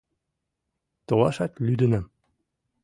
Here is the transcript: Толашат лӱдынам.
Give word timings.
Толашат 1.07 1.53
лӱдынам. 1.65 2.05